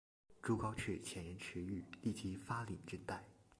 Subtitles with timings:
[0.41, 3.23] 朱高炽遣人驰谕立即发廪赈贷。